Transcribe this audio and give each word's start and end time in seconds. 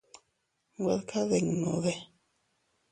Güed 0.83 1.03
kadinnudi. 1.13 1.95